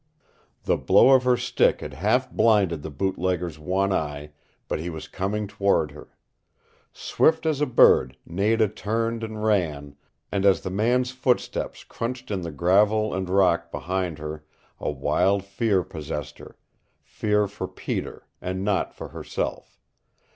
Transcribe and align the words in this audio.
The 0.63 0.77
blow 0.77 1.11
of 1.11 1.25
her 1.25 1.37
stick 1.37 1.81
had 1.81 1.93
half 1.93 2.31
blinded 2.31 2.81
the 2.81 2.89
bootlegger's 2.89 3.59
one 3.59 3.93
eye, 3.93 4.31
but 4.67 4.79
he 4.79 4.89
was 4.89 5.07
coming 5.07 5.45
toward 5.45 5.91
her. 5.91 6.17
Swift 6.91 7.45
as 7.45 7.61
a 7.61 7.67
bird 7.67 8.17
Nada 8.25 8.67
turned 8.67 9.23
and 9.23 9.43
ran, 9.43 9.95
and 10.31 10.43
as 10.43 10.61
the 10.61 10.71
man's 10.71 11.11
footsteps 11.11 11.83
crunched 11.83 12.31
in 12.31 12.41
the 12.41 12.49
gravel 12.51 13.13
and 13.13 13.29
rock 13.29 13.69
behind 13.71 14.17
her 14.17 14.43
a 14.79 14.89
wild 14.89 15.43
fear 15.45 15.83
possessed 15.83 16.39
her 16.39 16.57
fear 17.03 17.47
for 17.47 17.67
Peter, 17.67 18.25
and 18.41 18.63
not 18.65 18.95
for 18.95 19.09
herself. 19.09 19.79